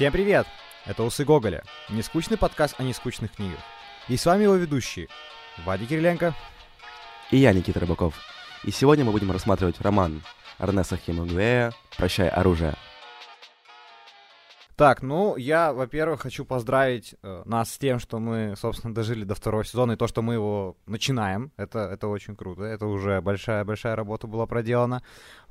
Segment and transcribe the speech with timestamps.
[0.00, 0.46] Всем привет!
[0.86, 3.60] Это Усы Гоголя, нескучный подкаст о нескучных книгах.
[4.08, 5.08] И с вами его ведущие
[5.66, 6.34] Вадик Кириленко
[7.30, 8.14] и я, Никита Рыбаков.
[8.64, 10.22] И сегодня мы будем рассматривать роман
[10.58, 12.76] Эрнеста Хемингуэя «Прощай, оружие».
[14.74, 19.34] Так, ну, я, во-первых, хочу поздравить э, нас с тем, что мы, собственно, дожили до
[19.34, 23.94] второго сезона, и то, что мы его начинаем, это, это очень круто, это уже большая-большая
[23.94, 25.02] работа была проделана.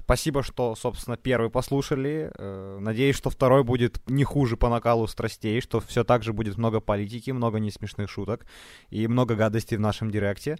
[0.09, 2.31] Спасибо, что, собственно, первый послушали.
[2.35, 6.57] Э, надеюсь, что второй будет не хуже по накалу страстей, что все так же будет
[6.57, 8.47] много политики, много несмешных шуток
[8.89, 10.57] и много гадостей в нашем директе.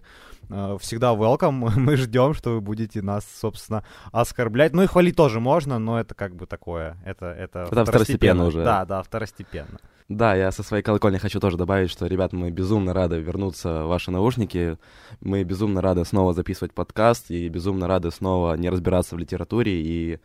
[0.50, 1.68] Э, всегда welcome.
[1.76, 3.82] Мы ждем, что вы будете нас, собственно,
[4.12, 4.72] оскорблять.
[4.72, 6.96] Ну и хвалить тоже можно, но это как бы такое.
[7.04, 8.62] Это, это, это второстепенно уже.
[8.62, 9.80] Да, да, второстепенно.
[10.10, 13.88] Да, я со своей колокольни хочу тоже добавить, что, ребят, мы безумно рады вернуться в
[13.90, 14.76] ваши наушники.
[15.20, 20.18] Мы безумно рады снова записывать подкаст и безумно рады снова не разбираться в литературе и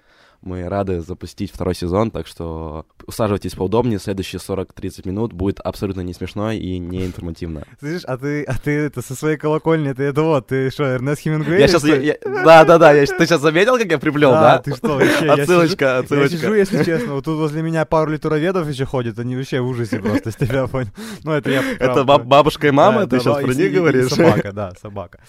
[0.45, 6.13] мы рады запустить второй сезон, так что усаживайтесь поудобнее, следующие 40-30 минут будет абсолютно не
[6.13, 7.63] смешно и не информативно.
[7.79, 11.21] Слышишь, а ты, а ты это со своей колокольни, ты это вот, ты что, Эрнест
[11.21, 11.59] Хемингуэй?
[11.59, 14.57] Я сейчас, я, я, да, да, да, я, ты сейчас заметил, как я приплел, да?
[14.57, 16.35] Да, ты что, вообще, отсылочка, я отсылочка.
[16.35, 19.67] Я сижу, если честно, вот тут возле меня пару литуроведов еще ходят, они вообще в
[19.67, 20.91] ужасе просто с тебя понял.
[21.23, 21.63] Ну, это я...
[21.79, 24.09] Это бабушка и мама, ты сейчас про них говоришь?
[24.09, 25.19] Собака, да, собака.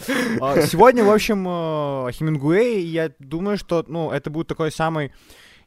[0.40, 5.05] А, сегодня, в общем, э, Хемингуэй, я думаю, что, ну, это будет такой самый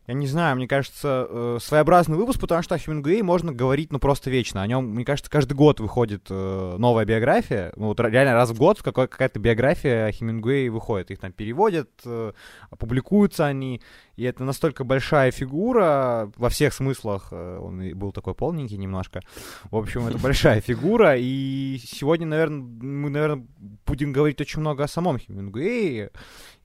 [0.10, 4.00] я не знаю, мне кажется, э, своеобразный выпуск, потому что о Хемингуэй можно говорить, ну,
[4.00, 4.64] просто вечно.
[4.64, 7.72] О нем, мне кажется, каждый год выходит э, новая биография.
[7.76, 11.12] Ну, вот реально раз в год какая-то биография о Хемингуэе выходит.
[11.12, 12.32] Их там переводят, э,
[12.80, 13.84] публикуются они.
[14.16, 17.28] И это настолько большая фигура во всех смыслах.
[17.30, 19.22] Э, он был такой полненький немножко.
[19.70, 21.18] В общем, это большая фигура.
[21.20, 23.46] И сегодня, наверное, мы, наверное,
[23.86, 26.10] будем говорить очень много о самом Хемингуэе.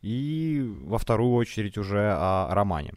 [0.04, 2.92] И во вторую очередь уже о романе.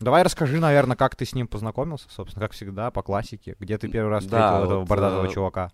[0.00, 3.54] Давай расскажи, наверное, как ты с ним познакомился, собственно, как всегда, по классике.
[3.60, 5.70] Где ты первый раз встретил да, этого вот, бородатого э, чувака?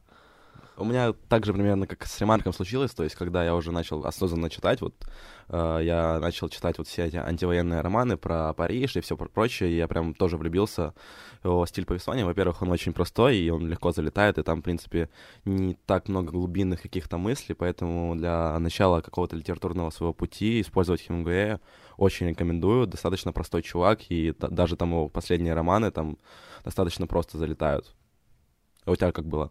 [0.76, 4.04] У меня так же примерно, как с Ремарком случилось, то есть, когда я уже начал
[4.04, 4.92] осознанно читать, вот,
[5.48, 9.76] э, я начал читать вот все эти антивоенные романы про Париж и все прочее, и
[9.76, 10.92] я прям тоже влюбился
[11.44, 12.24] в его стиль повествования.
[12.24, 15.10] Во-первых, он очень простой, и он легко залетает, и там, в принципе,
[15.44, 21.60] не так много глубинных каких-то мыслей, поэтому для начала какого-то литературного своего пути использовать Хемингуэя
[21.96, 22.88] очень рекомендую.
[22.88, 26.18] Достаточно простой чувак, и даже там его последние романы там
[26.64, 27.94] достаточно просто залетают.
[28.84, 29.50] А у тебя как было?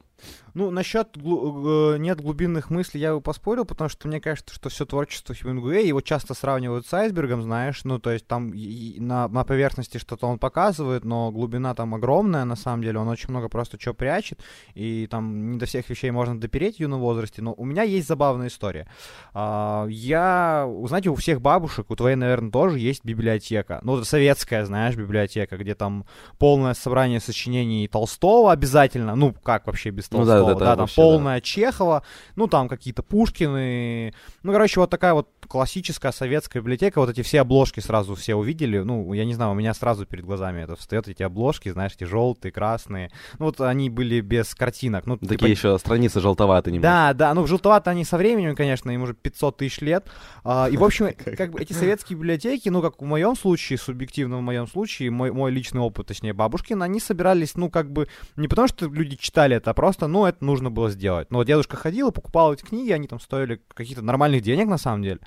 [0.54, 4.70] Ну, насчет глу- э, нет глубинных мыслей я бы поспорил, потому что мне кажется, что
[4.70, 9.44] все творчество Хемингуэя, его часто сравнивают с айсбергом, знаешь, ну, то есть там на, на
[9.44, 13.80] поверхности что-то он показывает, но глубина там огромная, на самом деле, он очень много просто
[13.80, 14.40] что прячет,
[14.76, 18.08] и там не до всех вещей можно допереть в юном возрасте, но у меня есть
[18.08, 18.88] забавная история.
[19.34, 24.96] А, я, знаете, у всех бабушек, у твоей, наверное, тоже есть библиотека, ну, советская, знаешь,
[24.96, 26.06] библиотека, где там
[26.38, 30.40] полное собрание сочинений Толстого обязательно, ну, как вообще без Толстого?
[30.40, 31.42] Ну, да, да, да, да, там вообще, полная да.
[31.42, 32.04] Чехова,
[32.36, 34.14] ну, там какие-то Пушкины,
[34.44, 38.80] ну, короче, вот такая вот классическая советская библиотека, вот эти все обложки сразу все увидели,
[38.80, 42.06] ну, я не знаю, у меня сразу перед глазами это встает, эти обложки, знаешь, эти
[42.06, 45.06] желтые, красные, ну, вот они были без картинок.
[45.06, 45.46] Ну, Такие типа...
[45.46, 46.92] еще страницы желтоватые немного.
[46.92, 50.08] Да, да, ну, желтоватые они со временем, конечно, им уже 500 тысяч лет,
[50.44, 54.38] а, и, в общем, как бы эти советские библиотеки, ну, как в моем случае, субъективно
[54.38, 58.48] в моем случае, мой, мой личный опыт, точнее, бабушкин, они собирались, ну, как бы, не
[58.48, 61.32] потому что люди читали это, а просто, ну, это нужно было сделать.
[61.32, 65.04] Но дедушка ходил и покупал эти книги, они там стоили каких-то нормальных денег, на самом
[65.04, 65.20] деле.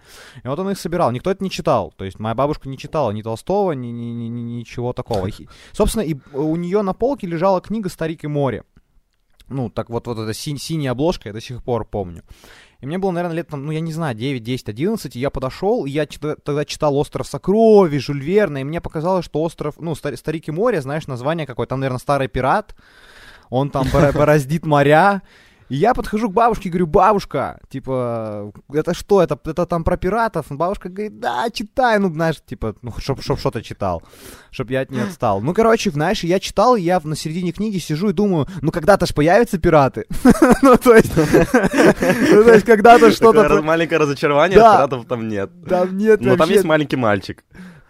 [0.43, 1.11] И вот он их собирал.
[1.11, 1.93] Никто это не читал.
[1.97, 5.27] То есть моя бабушка не читала ни Толстого, ни, ни, ни, ни ничего такого.
[5.27, 8.65] И, собственно, и у нее на полке лежала книга «Старик и море».
[9.49, 12.23] Ну, так вот, вот эта синь, синяя обложка, я до сих пор помню.
[12.81, 15.87] И мне было, наверное, лет, ну, я не знаю, 9, 10, 11, и я подошел,
[15.87, 20.49] и я тогда читал «Остров сокровищ», Жюль Верна, и мне показалось, что остров, ну, «Старик
[20.49, 22.75] и море», знаешь, название какое-то, там, наверное, «Старый пират»,
[23.51, 25.23] он там бороздит моря,
[25.69, 29.97] и я подхожу к бабушке и говорю, бабушка, типа, это что, это, это там про
[29.97, 30.47] пиратов?
[30.49, 34.03] Бабушка говорит, да, читай, ну, знаешь, типа, ну, чтоб, чтоб что-то читал,
[34.51, 35.41] чтоб я от не отстал.
[35.41, 39.07] Ну, короче, знаешь, я читал, и я на середине книги сижу и думаю, ну, когда-то
[39.07, 40.07] ж появятся пираты.
[40.63, 43.63] Ну, то есть, ну, то есть, когда-то что-то...
[43.63, 45.51] Маленькое разочарование, пиратов там нет.
[45.69, 47.45] Там нет Но там есть маленький мальчик.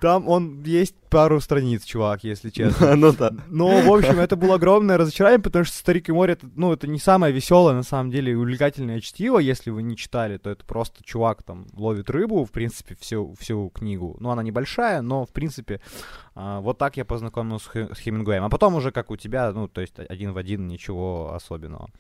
[0.06, 2.94] Там он есть пару страниц, чувак, если честно.
[2.94, 3.32] ну да.
[3.48, 6.86] Но, в общем, это было огромное разочарование, потому что «Старик и море» это, ну, это
[6.86, 11.02] не самое веселое, на самом деле, увлекательное чтиво, если вы не читали, то это просто
[11.02, 14.16] чувак там ловит рыбу, в принципе, всю, всю книгу.
[14.20, 15.80] Ну, она небольшая, но, в принципе,
[16.36, 18.44] а, вот так я познакомился с Хемингуэем.
[18.44, 21.90] А потом уже, как у тебя, ну, то есть один в один, ничего особенного.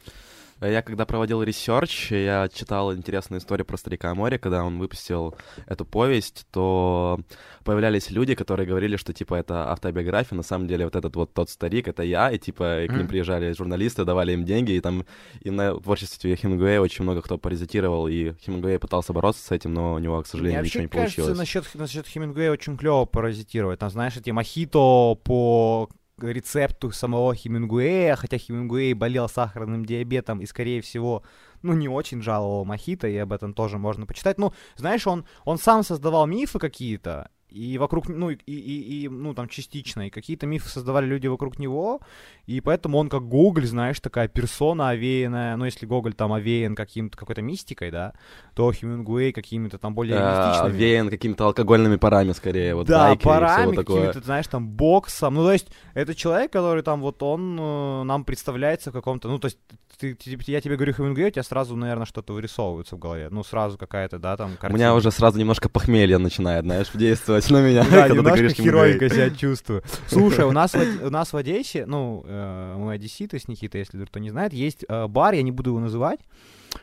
[0.60, 5.34] Я когда проводил research, я читал интересную историю про Старика и море, когда он выпустил
[5.66, 7.20] эту повесть, то
[7.62, 11.50] появлялись люди, которые говорили, что, типа, это автобиография, на самом деле вот этот вот тот
[11.50, 15.04] старик, это я, и, типа, и к ним приезжали журналисты, давали им деньги, и там
[15.40, 19.94] и на творчестве Хемингуэя очень много кто паразитировал, и Хемингуэй пытался бороться с этим, но
[19.94, 21.38] у него, к сожалению, Мне ничего не кажется, получилось.
[21.38, 23.78] насчет, насчет Хемингуэя очень клево паразитировать.
[23.78, 30.80] Там, знаешь, эти мохито по рецепту самого Хемингуэя, хотя Хемингуэй болел сахарным диабетом и, скорее
[30.80, 31.22] всего,
[31.62, 34.38] ну, не очень жаловал мохито, и об этом тоже можно почитать.
[34.38, 39.32] Ну, знаешь, он, он сам создавал мифы какие-то, и вокруг, ну, и, и, и, ну,
[39.34, 42.00] там, частично, и какие-то мифы создавали люди вокруг него,
[42.44, 47.16] и поэтому он как Гоголь, знаешь, такая персона овеянная, ну, если Гоголь там овеян каким-то,
[47.16, 48.12] какой-то мистикой, да,
[48.54, 50.76] то Хемингуэй какими-то там более А, реалистичными.
[50.82, 55.34] Веян какими-то алкогольными парами, скорее, вот да, парами какими-то, знаешь, там, боксом.
[55.34, 59.38] Ну, то есть, это человек, который там, вот он э, нам представляется в каком-то, ну,
[59.38, 59.58] то есть,
[59.98, 63.28] ты, ты- я тебе говорю Хемингуэй, у тебя сразу, наверное, что-то вырисовывается в голове.
[63.30, 64.76] Ну, сразу какая-то, да, там, У картина.
[64.76, 69.82] меня уже сразу немножко похмелье начинает, знаешь, действовать на меня, Да, немножко херовенько себя чувствую.
[70.08, 74.18] Слушай, у нас, у нас в Одессе, ну, э, мы одесситы с Никитой, если кто
[74.18, 76.20] не знает, есть э, бар, я не буду его называть,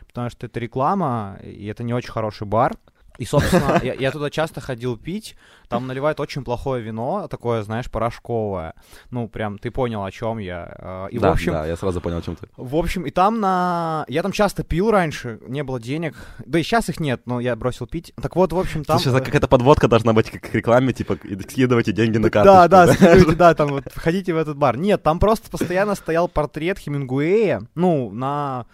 [0.07, 2.73] потому что это реклама, и это не очень хороший бар.
[3.17, 5.35] И, собственно, я, я туда часто ходил пить,
[5.69, 8.73] там наливают очень плохое вино, такое, знаешь, порошковое.
[9.11, 10.75] Ну, прям, ты понял, о чем я.
[10.77, 12.47] Э, И, да, в общем, да, я сразу понял, о чем ты.
[12.57, 14.05] в общем, и там на...
[14.07, 16.15] Я там часто пил раньше, не было денег.
[16.45, 18.13] Да и сейчас их нет, но я бросил пить.
[18.21, 18.99] Так вот, в общем, там...
[18.99, 21.17] Слушай, э, какая-то подводка должна быть как к рекламе, типа,
[21.49, 22.69] скидывайте деньги на Да, карточку.
[22.69, 24.77] да, скидывайте, да, там вот входите в этот бар.
[24.77, 28.65] Нет, там просто постоянно стоял портрет Хемингуэя, ну, на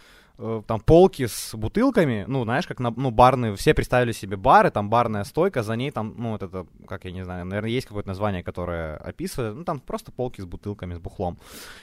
[0.68, 4.90] там полки с бутылками, ну, знаешь, как на, ну, барные, все представили себе бары, там
[4.90, 8.08] барная стойка, за ней там, ну, вот это, как я не знаю, наверное, есть какое-то
[8.08, 11.38] название, которое описывает, ну, там просто полки с бутылками, с бухлом.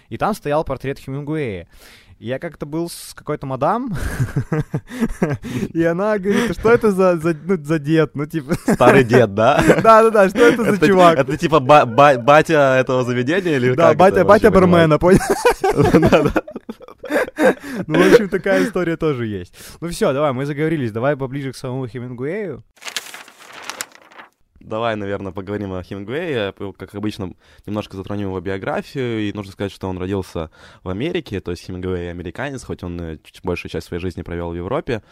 [0.09, 1.69] И там стоял портрет Хемингуэя.
[2.19, 3.95] Я как-то был с какой-то мадам,
[5.75, 8.55] и она говорит, «А что это за, за, ну, за дед, ну, типа...
[8.73, 9.63] Старый дед, да?
[9.83, 11.19] Да-да-да, что это за чувак?
[11.19, 15.21] Это типа ба- ба- батя этого заведения или Да, батя, батя бармена, понял?
[17.87, 19.55] Ну, в общем, такая история тоже есть.
[19.81, 22.65] Ну все, давай, мы заговорились, давай поближе к самому Хемингуэю.
[24.67, 26.53] Давай, наверное, поговорим о Хемингуэе.
[26.77, 27.35] Как обычно,
[27.67, 29.21] немножко затронем его биографию.
[29.29, 30.51] И нужно сказать, что он родился
[30.83, 34.51] в Америке, то есть Хемингуэй американец, хоть он э, чуть большую часть своей жизни провел
[34.51, 35.05] в Европе.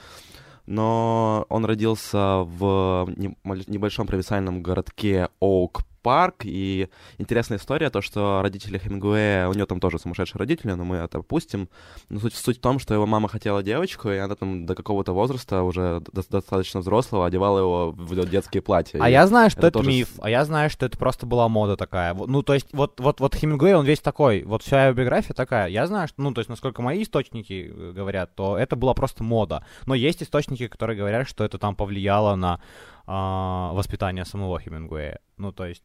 [0.67, 3.07] Но он родился в
[3.45, 9.65] маль- небольшом провинциальном городке Оук Парк, и интересная история, то, что родители Хемингуэя, у него
[9.65, 11.71] там тоже сумасшедшие родители, но мы это опустим.
[12.11, 15.15] Но суть, суть в том, что его мама хотела девочку, и она там до какого-то
[15.15, 18.99] возраста, уже до- достаточно взрослого, одевала его в детские платья.
[19.03, 21.49] А я знаю, что это это, тоже миф, а я знаю, что это просто была
[21.49, 22.13] мода такая.
[22.13, 25.69] Ну, то есть, вот, вот, вот Хемингуэй, он весь такой, вот вся его биография такая.
[25.69, 29.25] Я знаю, что, ну, то есть, насколько мои источники э, говорят, то это была просто
[29.25, 29.65] мода.
[29.87, 32.61] Но есть источники, которые говорят, что это там повлияло на
[33.07, 35.21] а, воспитание самого Хемингуэя.
[35.37, 35.83] Ну, то есть,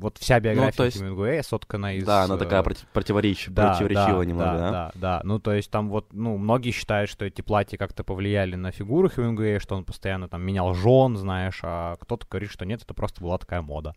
[0.00, 2.04] вот вся биография то есть- Хемингуэя соткана из...
[2.04, 4.70] Да, она такая э, против- противоречи- Да, противоречивая да, немного, да, да?
[4.70, 5.20] да, да.
[5.24, 9.08] Ну, то есть там вот, ну, многие считают, что эти платья как-то повлияли на фигуру
[9.08, 13.20] Хемингуэя, что он постоянно там менял жен, знаешь, а кто-то говорит, что нет, это просто
[13.20, 13.94] была такая мода.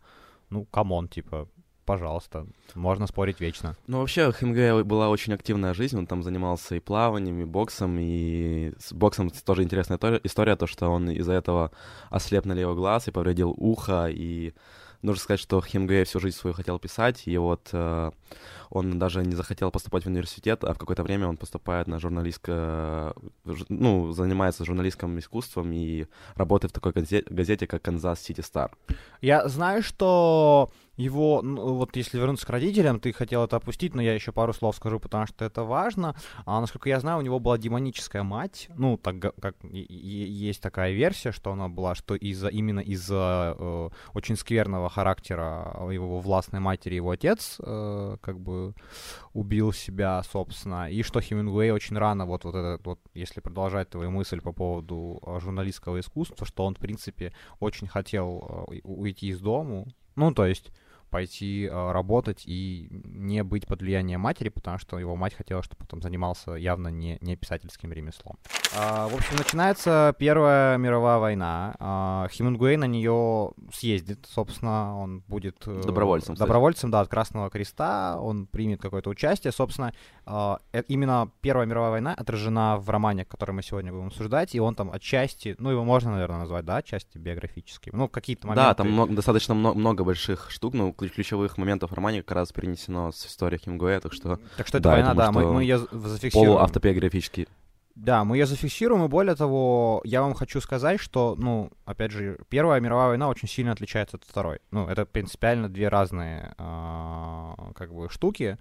[0.50, 1.48] Ну, come on, типа,
[1.86, 2.46] пожалуйста,
[2.76, 3.76] можно спорить вечно.
[3.88, 7.98] Ну, вообще, у Хемингуэя была очень активная жизнь, он там занимался и плаванием, и боксом,
[8.00, 11.72] и с боксом тоже интересная тори- история, то, что он из-за этого
[12.10, 14.54] ослеп на левый глаз и повредил ухо, и
[15.02, 18.12] нужно сказать, что Хемингуэй всю жизнь свою хотел писать, и вот э,
[18.72, 23.14] он даже не захотел поступать в университет, а в какое-то время он поступает на журналистское,
[23.46, 28.72] ж- ну, занимается журналистским искусством и работает в такой газе- газете, как Канзас Сити Стар.
[29.22, 34.02] Я знаю, что его, ну, вот если вернуться к родителям, ты хотел это опустить, но
[34.02, 36.16] я еще пару слов скажу, потому что это важно.
[36.46, 41.32] А, насколько я знаю, у него была демоническая мать, ну, так как есть такая версия,
[41.32, 47.12] что она была, что из-за именно из-за э, очень скверного характера его властной матери его
[47.12, 48.61] отец э, как бы
[49.34, 54.12] убил себя, собственно, и что Хемингуэй очень рано, вот, вот этот вот, если продолжать твою
[54.12, 59.40] мысль по поводу э, журналистского искусства, что он, в принципе, очень хотел э, уйти из
[59.40, 60.72] дому, ну, то есть
[61.12, 65.86] пойти э, работать и не быть под влиянием матери, потому что его мать хотела, чтобы
[65.92, 68.38] он занимался явно не, не писательским ремеслом.
[68.76, 71.76] А, в общем, начинается Первая мировая война.
[71.80, 75.58] А, Хемингуэй на нее съездит, собственно, он будет...
[75.68, 76.48] э, Добровольцем, кстати.
[76.48, 79.52] Добровольцем, да, от Красного Креста, он примет какое-то участие.
[79.52, 79.94] Собственно,
[80.26, 84.60] а, э- именно Первая мировая война отражена в романе, который мы сегодня будем обсуждать, и
[84.62, 87.92] он там отчасти, ну, его можно, наверное, назвать, да, отчасти биографическим.
[87.96, 88.70] Ну, какие-то моменты.
[88.70, 90.74] Да, там много- достаточно мно- много больших штук.
[90.74, 94.40] Ну, ключевых моментов в романе как раз перенесено с истории Хемингуэя, так что...
[94.58, 95.78] Так что это Да, война, да, думаю, мы, что мы ее
[96.10, 96.54] зафиксируем.
[96.54, 97.48] Полуавтобиографический.
[97.96, 102.40] Да, мы ее зафиксируем, и более того, я вам хочу сказать, что, ну, опять же,
[102.48, 104.60] Первая мировая война очень сильно отличается от Второй.
[104.72, 108.58] Ну, это принципиально две разные, а, как бы, штуки,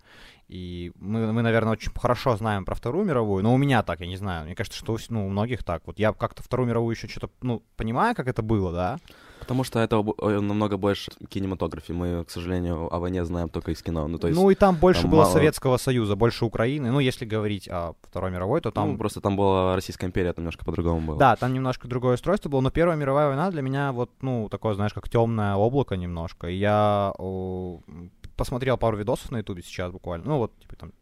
[0.49, 4.09] и мы, мы, наверное, очень хорошо знаем про Вторую мировую, но у меня так, я
[4.09, 5.83] не знаю, мне кажется, что ну, у многих так.
[5.87, 8.99] Вот я как-то Вторую мировую еще что-то, ну, понимаю, как это было, да,
[9.41, 11.93] Потому что это э, намного больше кинематографии.
[11.93, 14.07] Мы, к сожалению, о войне знаем только из кино.
[14.07, 16.91] Ну, то есть, ну и там больше там было мало- Советского Союза, больше Украины.
[16.93, 18.93] Ну, если говорить о Второй мировой, то там...
[18.93, 21.19] ну, просто там была Российская империя, там немножко по-другому было.
[21.19, 24.75] Да, там немножко другое устройство было, но Первая мировая война для меня вот, ну, такое,
[24.75, 26.49] знаешь, как темное облако немножко.
[26.49, 27.13] И я
[28.37, 30.93] посмотрел пару видосов на Ютубе сейчас буквально, ну, вот, типа, там,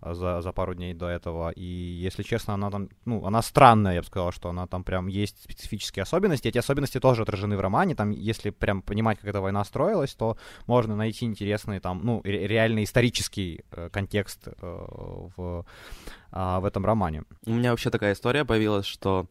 [0.00, 1.50] за, за пару дней до этого.
[1.50, 5.06] И, если честно, она там, ну, она странная, я бы сказал, что она там прям
[5.06, 6.48] есть специфические особенности.
[6.48, 7.94] Эти особенности тоже отражены в романе.
[7.94, 12.46] Там, если прям понимать, как эта война строилась, то можно найти интересный там, ну, ре-
[12.46, 15.64] реально исторический э, контекст э, в,
[16.30, 17.24] а, в этом романе.
[17.46, 19.26] У меня вообще такая история появилась, что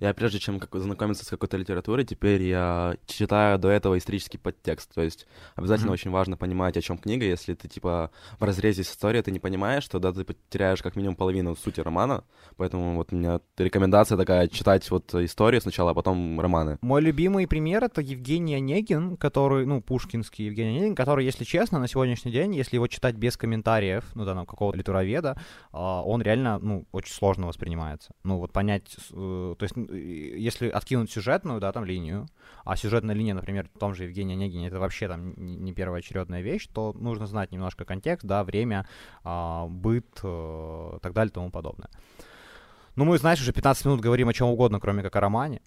[0.00, 4.92] я прежде чем как, знакомиться с какой-то литературой, теперь я читаю до этого исторический подтекст.
[4.94, 5.94] То есть обязательно Мгм.
[5.94, 7.24] очень важно понимать, о чем книга.
[7.24, 11.16] Если ты типа в разрезе с историей ты не понимаешь, тогда ты потеряешь как минимум
[11.16, 12.24] половину сути романа.
[12.56, 16.78] Поэтому вот у меня рекомендация такая читать вот историю сначала, а потом романы.
[16.80, 21.88] Мой любимый пример это Евгений Онегин, который, ну, пушкинский Евгений Онегин, который, если честно, на
[21.88, 25.40] сегодняшний день, если его читать без комментариев, ну, да, там, какого-то литуроведа,
[25.72, 28.12] а, он реально, ну, очень сложно воспринимается.
[28.24, 32.26] Ну, вот понять, э, то есть, если откинуть сюжетную, да, там, линию,
[32.64, 36.68] а сюжетная линия, например, в том же Евгении Онегине, это вообще там не первоочередная вещь,
[36.72, 38.86] то нужно знать немножко контекст, да, время,
[39.24, 41.88] а, быт, э, так далее тому подобное.
[43.00, 45.62] Ну, мы, знаешь, уже 15 минут говорим о чем угодно, кроме как о романе.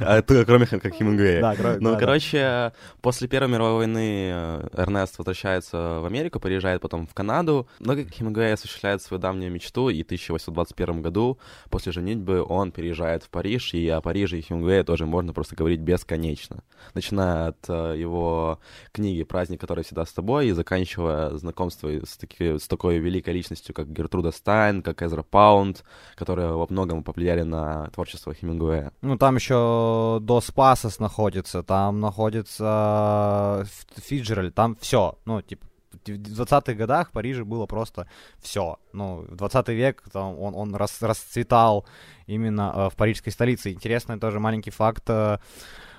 [0.00, 1.42] А это кроме как Хемингуэя.
[1.80, 2.72] Ну, короче,
[3.02, 7.68] после Первой мировой войны э, Эрнест возвращается в Америку, переезжает потом в Канаду.
[7.78, 13.22] Но как Хемингуэй осуществляет свою давнюю мечту, и в 1821 году, после женитьбы, он переезжает
[13.24, 16.62] в Париж, и о Париже и Хемингуэе тоже можно просто говорить бесконечно.
[16.94, 18.60] Начиная от э, его
[18.92, 23.74] книги «Праздник, который всегда с тобой», и заканчивая знакомство с, таки- с такой великой личностью,
[23.74, 25.84] как Гертруда Стайн, как Эзра Паунд,
[26.14, 28.92] которые во многом повлияли на творчество Хемингуэя.
[29.02, 35.18] Ну, там еще до Спасос находится, там находится Ф- Фиджераль, там все.
[35.24, 38.06] Ну, типа, в 20-х годах в Париже было просто
[38.40, 38.76] все.
[38.92, 41.84] Ну, в 20 век там, он, он рас- расцветал
[42.26, 43.72] именно э, в парижской столице.
[43.72, 45.04] Интересный тоже маленький факт.
[45.08, 45.38] э,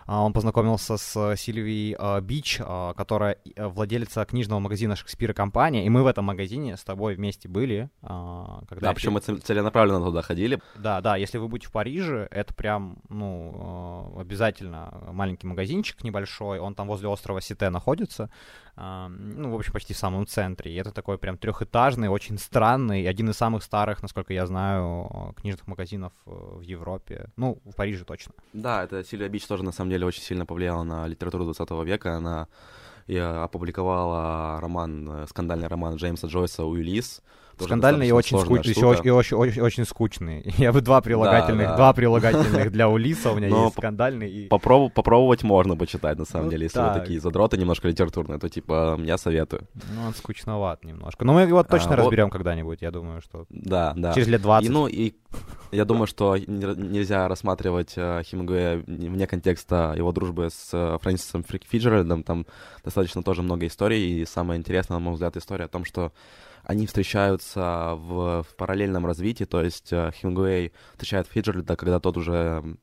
[0.08, 5.86] он познакомился с э, Сильвией э, Бич, э, которая э, владелица книжного магазина Шекспира компания,
[5.86, 7.90] и мы в этом магазине с тобой вместе были.
[8.02, 10.60] а, когда Да, причем мы цел- целенаправленно туда ходили.
[10.76, 16.74] да, да, если вы будете в Париже, это прям, ну, обязательно маленький магазинчик небольшой, он
[16.76, 18.30] там возле острова Сите находится, а,
[18.78, 23.30] ну, в общем, почти в самом центре, и это такой прям трехэтажный, очень странный, один
[23.30, 28.06] из самых старых, насколько я знаю, э, книжных магазинов э, в Европе, ну, в Париже
[28.06, 28.34] точно.
[28.54, 32.18] Да, это Сильвия Бич тоже на самом деле очень сильно повлияла на литературу 20 века.
[32.18, 32.48] Она
[33.08, 37.24] и опубликовала роман, э, скандальный роман Джеймса Джойса «Уиллис».
[37.66, 40.44] Скандальный и очень, сложная скуч- еще и очень, очень, очень скучный.
[40.58, 41.76] Я бы два прилагательных, да.
[41.76, 44.48] два прилагательных для Улиса у меня есть, скандальный и...
[44.48, 46.64] Попробу- попробовать можно почитать, на самом Ну деле.
[46.66, 46.94] Если да.
[46.94, 49.68] вы такие задроты немножко литературные, то, типа, я советую.
[49.96, 51.26] Ну, он скучноват немножко.
[51.26, 54.14] Но мы его точно А, вот- разберем когда-нибудь, я думаю, что Да, да.
[54.14, 54.70] через лет 20.
[54.70, 55.14] И, ну, и
[55.72, 61.44] я думаю, что не- нельзя рассматривать э, Хемингуэя вне контекста его дружбы с э, Фрэнсисом
[61.44, 62.24] Фиджеральдом.
[62.24, 62.46] Там
[62.84, 66.12] достаточно тоже много историй, и самая интересная, на мой взгляд, история о том, что
[66.68, 72.78] они встречаются в, в параллельном развитии, то есть э, Хемингуэй встречает Фиджеральда, когда тот уже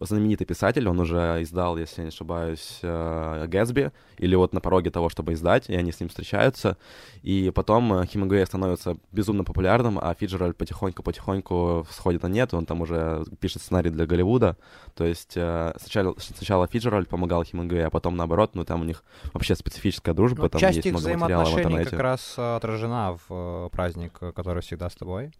[0.00, 4.90] знаменитый писатель, он уже издал, если я не ошибаюсь, э, Гэтсби, или вот на пороге
[4.90, 6.76] того, чтобы издать, и они с ним встречаются,
[7.22, 12.80] и потом э, Хемингуэй становится безумно популярным, а Фиджеральд потихоньку-потихоньку сходит на нет, он там
[12.80, 14.56] уже пишет сценарий для Голливуда,
[14.94, 19.04] то есть э, сначала, сначала Фиджеральд помогал Хемингуэю, а потом наоборот, ну там у них
[19.32, 21.90] вообще специфическая дружба, Ну, там часть есть их много материала в интернете.
[21.90, 25.32] как раз отражена в праздник, который всегда с тобой.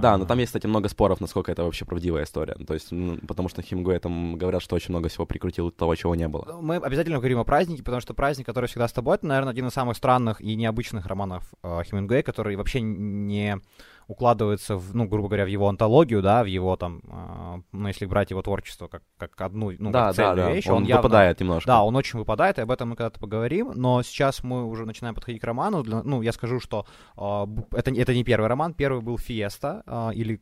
[0.00, 2.54] Да, А, но там есть, кстати, много споров, насколько это вообще правдивая история.
[2.54, 6.14] То есть, ну, потому что Хемингуэй там говорят, что очень много всего прикрутил того, чего
[6.14, 6.58] не было.
[6.60, 9.66] Мы обязательно говорим о празднике, потому что праздник, который всегда с тобой, это, наверное, один
[9.66, 13.60] из самых странных и необычных романов э, Хемингуэя, который вообще не
[14.06, 18.06] укладывается, в, ну, грубо говоря, в его антологию, да, в его там, э, ну, если
[18.06, 20.54] брать его творчество как, как одну, ну, да, как да, цельную да.
[20.54, 21.02] вещь, он, он, явно...
[21.02, 21.66] выпадает немножко.
[21.66, 25.14] Да, он очень выпадает, и об этом мы когда-то поговорим, но сейчас мы уже начинаем
[25.14, 25.82] подходить к роману.
[25.82, 30.10] Для, ну, я скажу, что э, это, это не первый роман, первый был «Фиеста» э,
[30.14, 30.40] или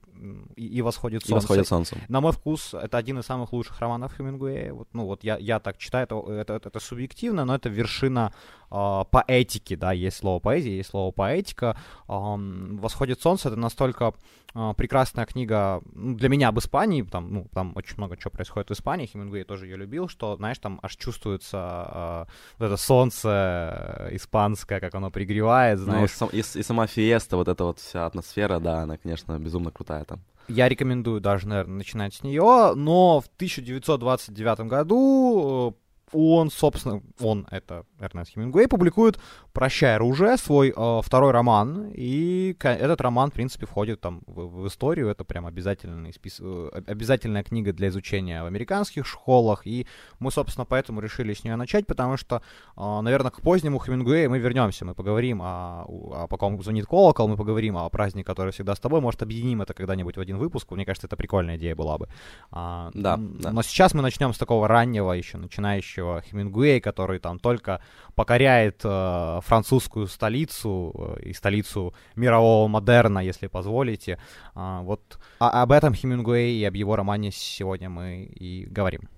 [0.57, 1.33] и, «И восходит солнце».
[1.33, 1.97] И восходит солнце.
[2.09, 4.73] На мой вкус, это один из самых лучших романов Хемингуэя.
[4.73, 8.33] Вот, ну, вот я, я так читаю, это, это, это, это субъективно, но это вершина
[8.73, 11.77] э, поэтики, да, есть слово поэзия, есть слово поэтика.
[12.09, 14.15] Э, «Восходит солнце»— это настолько
[14.55, 18.71] э, прекрасная книга ну, для меня об Испании, там, ну, там очень много чего происходит
[18.71, 24.09] в Испании, Хемингуэй тоже ее любил, что, знаешь, там аж чувствуется э, вот это солнце
[24.13, 26.11] испанское, как оно пригревает, знаешь.
[26.21, 29.71] Ну, и, и, и сама фиеста, вот эта вот вся атмосфера, да, она, конечно, безумно
[29.71, 30.21] крутая там.
[30.49, 35.77] Я рекомендую даже, наверное, начинать с нее, но в 1929 году
[36.13, 39.19] он, собственно, он, это Эрнест Хемингуэй, публикует
[39.53, 44.67] «Прощай, оружие», свой э, второй роман, и этот роман, в принципе, входит там в, в
[44.67, 46.39] историю, это прям обязательный спис...
[46.41, 49.87] Э, обязательная книга для изучения в американских школах, и
[50.19, 52.43] мы, собственно, поэтому решили с нее начать, потому что,
[52.77, 57.29] э, наверное, к позднему Хемингуэю мы вернемся, мы поговорим о, о «По ком звонит колокол»,
[57.29, 60.71] мы поговорим о празднике, который всегда с тобой, может, объединим это когда-нибудь в один выпуск,
[60.71, 62.09] мне кажется, это прикольная идея была бы.
[62.51, 63.51] А, да, да.
[63.53, 67.81] Но сейчас мы начнем с такого раннего, еще начинающего Хемингуэй, который там только
[68.15, 74.19] покоряет э, французскую столицу э, и столицу мирового модерна, если позволите.
[74.55, 79.09] Э, вот а, об этом Хемингуэй и об его романе сегодня мы и говорим.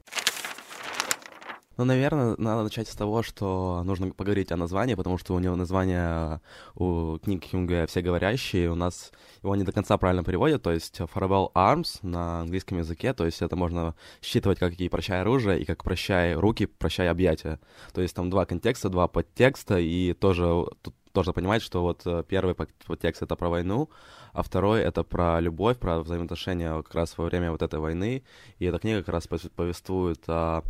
[1.77, 5.57] Ну, наверное, надо начать с того, что нужно поговорить о названии, потому что у него
[5.57, 6.41] название
[6.77, 9.11] у книги Хемингуэя «Все говорящие», у нас
[9.43, 13.43] его не до конца правильно переводят, то есть «Farewell Arms» на английском языке, то есть
[13.43, 17.59] это можно считывать как и «Прощай оружие» и как «Прощай руки», «Прощай объятия».
[17.93, 22.23] То есть там два контекста, два подтекста, и тоже тут должно понимать, что вот э,
[22.29, 23.91] первый подтекст— это про войну,
[24.33, 28.23] а второй— это про любовь, про взаимоотношения как раз во время вот этой войны,
[28.59, 30.63] и эта книга как раз повествует о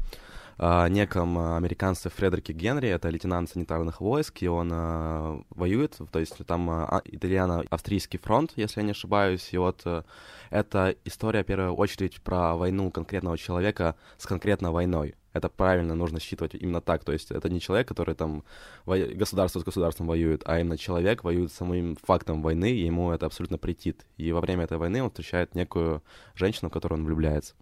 [0.58, 6.36] э, неком американце Фредерике Генри, это лейтенант санитарных войск, и он э, воюет, то есть
[6.46, 10.02] там э, итальяно-австрийский фронт, если я не ошибаюсь, и вот э,
[10.50, 15.14] это история, в первую очередь, про войну конкретного человека с конкретной войной.
[15.34, 17.04] Это правильно нужно считывать именно так.
[17.04, 18.44] То есть это не человек, который там
[18.86, 18.96] во...
[18.96, 23.26] государство с государством воюет, а именно человек воюет с самым фактом войны, и ему это
[23.26, 24.06] абсолютно претит.
[24.16, 26.02] И во время этой войны он встречает некую
[26.36, 27.54] женщину, в которую он влюбляется.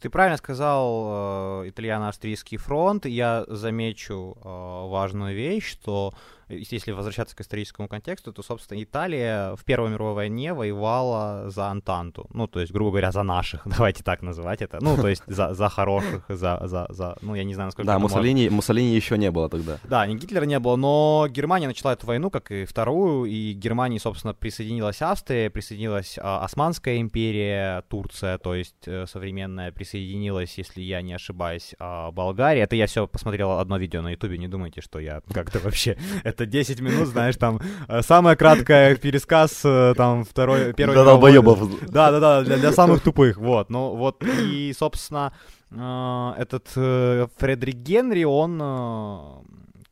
[0.00, 3.06] Ты правильно сказал, э, итальяно-австрийский фронт.
[3.06, 6.12] Я замечу э, важную вещь, что
[6.48, 12.28] если возвращаться к историческому контексту, то, собственно, Италия в Первой мировой войне воевала за Антанту.
[12.32, 14.78] Ну, то есть, грубо говоря, за наших, давайте так называть это.
[14.80, 17.86] Ну, то есть, за, за хороших, за, за, за, ну, я не знаю, насколько...
[17.86, 18.52] Да, Муссолини, может...
[18.52, 19.78] Муссолини еще не было тогда.
[19.84, 23.98] Да, ни Гитлера не было, но Германия начала эту войну, как и вторую, и Германии,
[23.98, 31.02] собственно, присоединилась Австрия, присоединилась а, Османская империя, Турция, то есть э, современная, присоединилась, если я
[31.02, 32.62] не ошибаюсь, а, Болгария.
[32.62, 35.96] Это я все посмотрел одно видео на Ютубе, не думайте, что я как-то вообще
[36.34, 40.94] это 10 минут, знаешь, там, э, самая краткая пересказ, э, там, второй, первый...
[40.94, 41.90] Да, долбоебов.
[41.90, 45.32] Да-да-да, для, для самых тупых, вот, ну, вот, и, собственно,
[45.70, 48.60] э, этот Фредерик Генри, он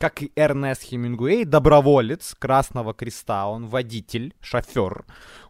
[0.02, 5.04] как и Эрнест Хемингуэй, доброволец Красного Креста, он водитель, шофер,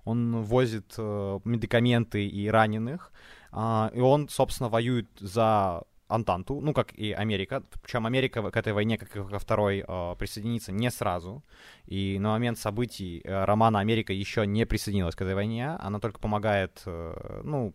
[0.05, 3.13] он возит э, медикаменты и раненых,
[3.51, 7.63] э, и он, собственно, воюет за Антанту, ну, как и Америка.
[7.83, 11.43] Причем Америка к этой войне, как и ко второй, э, присоединится не сразу.
[11.87, 15.71] И на момент событий э, романа Америка еще не присоединилась к этой войне.
[15.81, 17.75] Она только помогает, э, ну,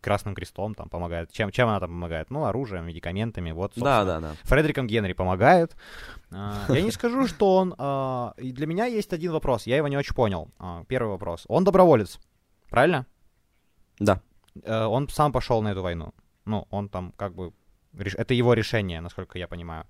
[0.00, 1.30] Красным Крестом там помогает.
[1.32, 2.30] Чем, чем она там помогает?
[2.30, 3.52] Ну, оружием, медикаментами.
[3.52, 4.34] Вот, да, да, да.
[4.42, 5.76] Фредериком Генри помогает.
[6.30, 7.70] Я не скажу, что он...
[8.36, 9.66] Для меня есть один вопрос.
[9.66, 10.50] Я его не очень понял.
[10.88, 11.44] Первый вопрос.
[11.48, 12.18] Он доброволец,
[12.68, 13.06] правильно?
[14.00, 14.20] Да.
[14.66, 16.12] Он сам пошел на эту войну.
[16.46, 17.52] Ну, он там как бы
[17.92, 19.86] это его решение, насколько я понимаю.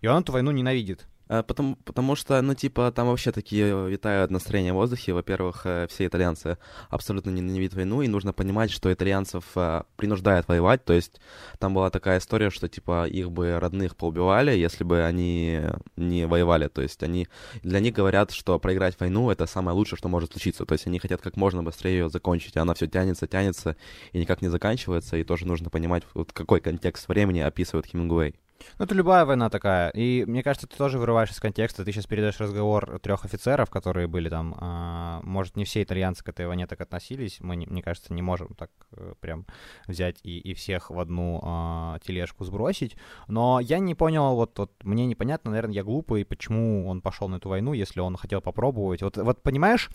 [0.00, 1.06] И он эту войну ненавидит.
[1.32, 5.12] А, потому, потому что, ну, типа, там вообще такие витают настроения в воздухе.
[5.12, 10.84] Во-первых, э, все итальянцы абсолютно ненавидят войну, и нужно понимать, что итальянцев э, принуждают воевать.
[10.84, 11.20] То есть
[11.60, 15.60] там была такая история, что, типа, их бы родных поубивали, если бы они
[15.94, 16.66] не воевали.
[16.66, 17.28] То есть они
[17.62, 20.66] для них говорят, что проиграть войну— это самое лучшее, что может случиться.
[20.66, 23.76] То есть они хотят как можно быстрее ее закончить, и она все тянется, тянется,
[24.10, 25.16] и никак не заканчивается.
[25.16, 28.34] И тоже нужно понимать, вот какой контекст времени описывает Хемингуэй.
[28.78, 29.90] Ну, это любая война такая.
[29.90, 31.84] И мне кажется, ты тоже вырываешь из контекста.
[31.84, 34.54] Ты сейчас передаешь разговор трех офицеров, которые были там.
[34.58, 37.38] А, может, не все итальянцы к этой войне так относились.
[37.40, 39.46] Мы, не, мне кажется, не можем так э, прям
[39.86, 42.96] взять и, и всех в одну а, тележку сбросить.
[43.28, 47.36] Но я не понял, вот, вот мне непонятно, наверное, я глупый, почему он пошел на
[47.36, 49.02] эту войну, если он хотел попробовать.
[49.02, 49.88] Вот, вот понимаешь,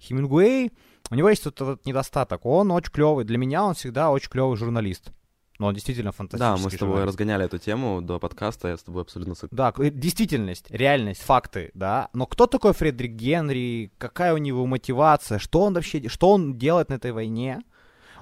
[0.00, 0.70] Хемингуэй,
[1.10, 2.44] у него есть вот этот недостаток.
[2.46, 3.24] Он очень клевый.
[3.24, 5.12] Для меня он всегда очень клевый журналист.
[5.58, 6.56] Но он действительно фантастический.
[6.56, 7.06] Да, мы с тобой журналист.
[7.08, 9.56] разгоняли эту тему до подкаста, я с тобой абсолютно согласен.
[9.56, 12.08] Да, действительность, реальность, факты, да.
[12.12, 13.90] Но кто такой Фредерик Генри?
[13.98, 15.38] Какая у него мотивация?
[15.38, 17.62] Что он вообще, что он делает на этой войне?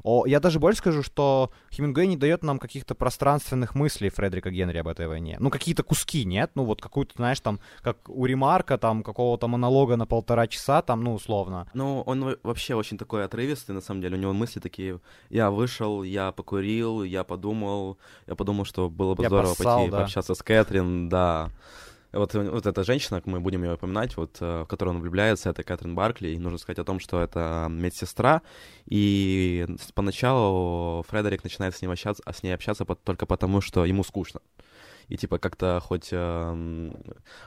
[0.08, 4.78] О, я даже больше скажу, что Хемингуэй не дает нам каких-то пространственных мыслей Фредерика Генри
[4.78, 5.36] об этой войне.
[5.40, 6.52] Ну, какие-то куски, нет?
[6.54, 11.02] Ну, вот какую-то, знаешь, там, как у Ремарка, там, какого-то монолога на полтора часа, там,
[11.02, 11.66] ну, условно.
[11.74, 14.16] Ну, он во- вообще очень такой отрывистый, на самом деле.
[14.16, 19.24] У него мысли такие, я вышел, я покурил, я подумал, я подумал, что было бы
[19.24, 19.98] Я здорово поссал, пойти да.
[19.98, 21.50] пообщаться с Кэтрин, да.
[22.12, 25.50] Вот, э, вот эта женщина, мы будем ее упоминать, вот, э, в которую он влюбляется,
[25.50, 28.42] это Кэтрин Баркли, и нужно сказать о том, что это медсестра,
[28.86, 34.40] и поначалу Фредерик начинает с, ним общаться, с ней общаться только потому, что ему скучно.
[35.08, 36.96] И типа как-то хоть эм,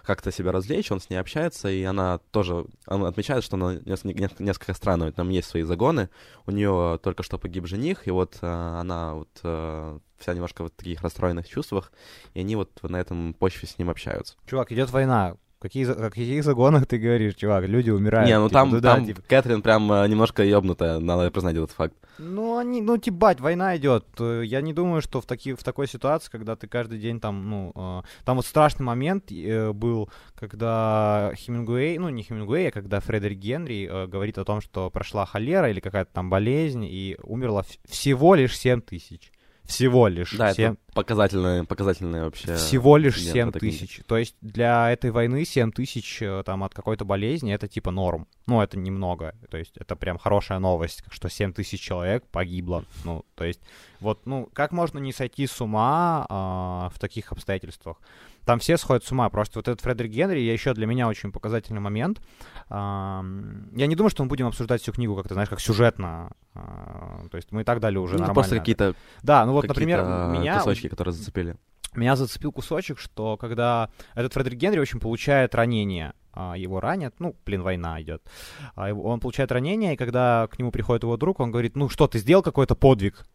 [0.03, 4.03] как-то себя развлечь, он с ней общается, и она тоже, он отмечает, что она нес-
[4.03, 6.09] не- несколько странно, ведь там есть свои загоны,
[6.45, 10.69] у нее только что погиб жених, и вот э, она вот э, вся немножко в
[10.69, 11.91] таких расстроенных чувствах,
[12.33, 14.35] и они вот на этом почве с ним общаются.
[14.45, 15.35] Чувак, идет война.
[15.61, 17.65] Какие, за- о каких загонах ты говоришь, чувак?
[17.67, 18.27] Люди умирают.
[18.29, 19.21] не, ну типа, там, да, там типа.
[19.27, 21.93] Кэтрин прям э, немножко ёбнутая, надо признать этот факт.
[22.17, 24.05] Ну, они, ну, типа, бать, война идет.
[24.19, 27.49] Э, Я не думаю, что в, таки, в такой ситуации, когда ты каждый день там,
[27.49, 32.99] ну, э, там вот страшный момент э, был, когда Хемингуэй, ну, не Хемингуэй, а когда
[33.01, 37.65] Фредерик Генри э, говорит о том, что прошла холера или какая-то там болезнь, и умерло
[37.85, 39.31] всего лишь 7 тысяч.
[39.69, 40.34] Всего лишь.
[40.34, 42.55] Да, семь- это показательное, показательное вообще.
[42.55, 43.77] всего лишь инцидент 7 в этой книге.
[43.77, 44.01] тысяч.
[44.08, 48.27] То есть для этой войны 7 тысяч э, там от какой-то болезни это типа норм.
[48.47, 49.36] Ну, это немного.
[49.49, 52.84] То есть это прям хорошая новость, что 7 тысяч человек погибло.
[53.05, 53.62] Ну, то есть
[53.99, 57.97] вот, ну, как можно не сойти с ума а, в таких обстоятельствах?
[58.49, 59.29] Там все сходят с ума.
[59.29, 62.19] Просто вот этот Фредерик Генри, я еще для меня очень показательный момент.
[62.71, 63.21] Я
[63.71, 66.31] не думаю, что мы будем обсуждать всю книгу как-то, знаешь, как сюжетно.
[66.55, 68.33] А, то есть мы и так дали уже Ну, нормально.
[68.33, 71.57] просто какие-то Да, ну вот, например, меня кусочки, которые зацепили.
[71.93, 77.35] меня зацепил кусочек, что когда этот Фредерик Генри очень получает ранение, а, его ранят, ну,
[77.45, 78.23] блин, война идет,
[78.73, 82.07] А он получает ранение, и когда к нему приходит его друг, он говорит, ну что,
[82.07, 83.27] ты сделал какой-то подвиг?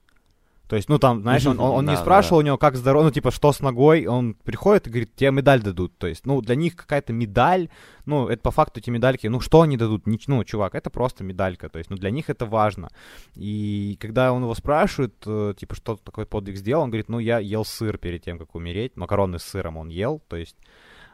[0.68, 2.77] То есть, ну там, знаешь, он, он- он Да, не да, спрашивал у него, как
[2.77, 5.98] здорово, ну типа, что с ногой, он приходит и говорит, тебе медаль дадут.
[5.98, 7.68] То есть, ну, для них какая-то медаль,
[8.07, 10.07] ну, это по факту эти медальки, ну, что они дадут?
[10.27, 12.88] Ну, чувак, это просто медалька, то есть, ну, для них это важно.
[13.35, 17.38] И когда он его спрашивает, э, типа, что такой подвиг сделал, он говорит, ну, я
[17.38, 20.57] ел сыр перед тем, как умереть, макароны с сыром он ел, то есть,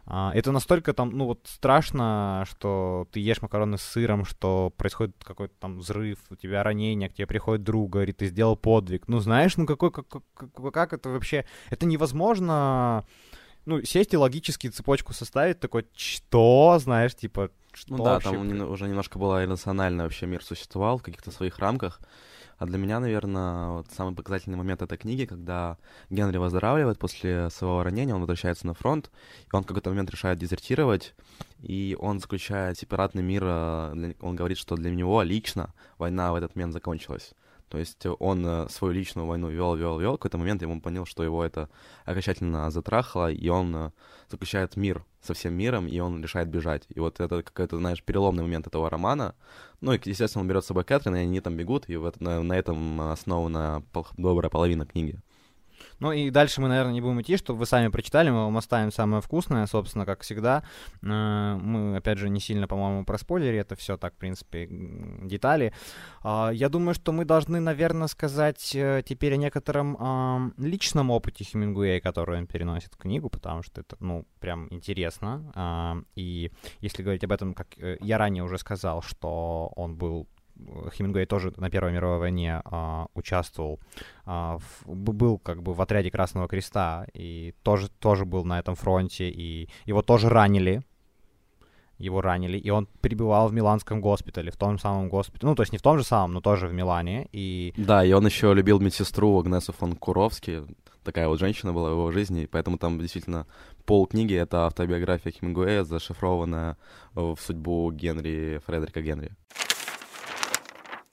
[0.06, 5.14] а, это настолько там, ну, вот страшно, что ты ешь макароны с сыром, что происходит
[5.22, 9.08] какой-то там взрыв, у тебя ранение, к тебе приходит друг, говорит, ты сделал подвиг.
[9.08, 11.44] Ну, знаешь, ну, какой, как, как, как- это вообще...
[11.70, 13.04] Это невозможно,
[13.66, 18.70] ну, сесть и логически цепочку составить, такой, что, знаешь, типа, что Ну да, вообще там
[18.70, 22.00] уже немножко было иррационально вообще мир существовал в каких-то своих рамках.
[22.60, 25.78] А для меня, наверное, вот самый показательный момент этой книги, когда
[26.10, 29.10] Генри выздоравливает после своего ранения, он возвращается на фронт,
[29.50, 31.14] и он в какой-то момент решает дезертировать,
[31.62, 36.54] и он заключает сепаратный мир, э, он говорит, что для него лично война в этот
[36.54, 37.32] момент закончилась.
[37.70, 40.12] То есть он э, свою личную войну вел, вел, вел.
[40.12, 41.70] В какой-то момент ему понял, что его это
[42.04, 43.90] окончательно затрахало, и он э,
[44.28, 46.84] заключает мир со всем миром, и он решает бежать.
[46.88, 49.34] И вот это какой-то, знаешь, переломный момент этого романа.
[49.80, 52.42] Ну и, естественно, он берет с собой Кэтрин, и они там бегут, и вот на,
[52.42, 53.82] на этом основана
[54.16, 55.20] добрая половина книги.
[55.98, 58.92] Ну и дальше мы, наверное, не будем идти, чтобы вы сами прочитали, мы вам оставим
[58.92, 60.62] самое вкусное, собственно, как всегда.
[61.02, 64.68] Э, Мы, опять же, не сильно, по-моему, проспойлери, это все так, в принципе,
[65.22, 65.72] детали.
[66.22, 72.00] А, Я думаю, что мы должны, наверное, сказать э, теперь о некотором личном опыте Хемингуэя,
[72.00, 75.52] который он переносит в книгу, потому что это, ну, прям интересно.
[75.54, 80.26] А, И если говорить об этом, как э, я ранее уже сказал, что он был
[80.94, 83.80] Хемингуэй тоже на Первой мировой войне а, участвовал
[84.24, 88.74] а, в- был как бы в отряде Красного Креста и тоже, тоже был на этом
[88.74, 90.82] фронте, и его тоже ранили.
[91.98, 95.72] Его ранили, и он пребывал в Миланском госпитале, в том самом госпитале, ну, то есть
[95.72, 98.80] не в том же самом, но тоже в Милане, и Да, и он еще любил
[98.80, 100.62] медсестру Агнесу фон Куровски.
[101.04, 103.46] Такая вот женщина была в его жизни, поэтому там действительно
[103.84, 106.78] пол книги— это автобиография Хемингуэя, зашифрованная
[107.14, 109.32] в судьбу Генри, Фредерика Генри.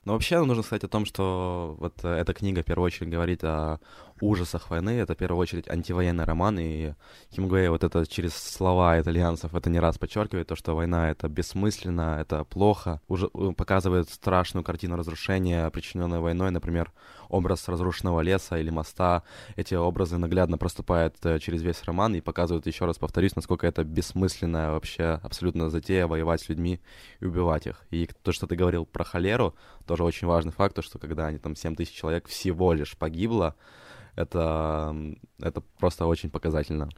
[0.07, 3.81] Но вообще нужно сказать о том, что вот эта книга в первую очередь говорит о
[4.21, 4.91] ужасах войны.
[4.91, 6.93] Это в первую очередь антивоенный роман, и
[7.33, 12.19] Хемингуэй вот это через слова итальянцев это не раз подчеркивает, то, что война— это бессмысленно,
[12.21, 13.01] это плохо.
[13.09, 16.93] Уже э, показывает страшную картину разрушения, причиненной войной, например,
[17.29, 19.23] образ разрушенного леса или моста.
[19.55, 23.83] Эти образы наглядно проступают э, через весь роман и показывают, еще раз повторюсь, насколько это
[23.83, 26.79] бессмысленная вообще абсолютно затея воевать с людьми
[27.19, 27.85] и убивать их.
[27.91, 31.37] И то, что ты говорил про холеру, тоже очень важный факт, то, что когда они
[31.37, 33.55] там 7 тысяч человек всего лишь погибло,
[34.15, 34.95] это,
[35.39, 36.89] это просто очень показательно.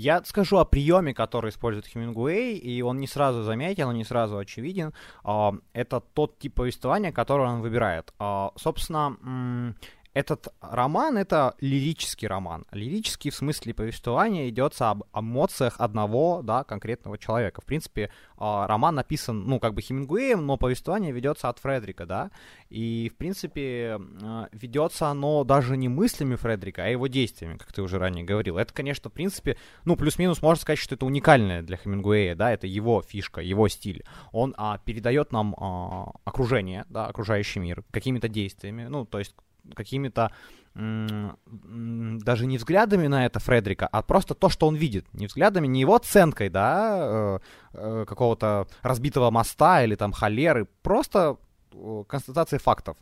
[0.00, 4.38] Я скажу о приеме, который использует Хемингуэй, и он не сразу заметен, он не сразу
[4.38, 4.94] очевиден.
[5.24, 8.14] А, это тот тип повествования, который он выбирает.
[8.20, 9.74] А, собственно,
[10.18, 12.66] этот роман— это лирический роман.
[12.72, 17.60] Лирический в смысле повествования идется об эмоциях одного, да, конкретного человека.
[17.60, 22.32] В принципе, а, роман написан, ну, как бы Хемингуэем, но повествование ведется от Фредрика, да,
[22.68, 27.80] и, в принципе, а, ведется оно даже не мыслями Фредрика, а его действиями, как ты
[27.80, 28.58] уже ранее говорил.
[28.58, 32.66] Это, конечно, в принципе, ну, плюс-минус можно сказать, что это уникальное для Хемингуэя, да, это
[32.66, 34.02] его фишка, его стиль.
[34.32, 39.36] Он а, передает нам а, окружение, да, окружающий мир какими-то действиями, ну, то есть
[39.74, 40.30] какими-то
[40.74, 45.12] даже не взглядами на это Фредрика, а просто то, что он видит.
[45.12, 47.38] Не взглядами, не его оценкой, да, э,
[47.72, 51.36] э, какого-то разбитого моста или там холеры, просто
[51.72, 52.96] э, констатацией фактов.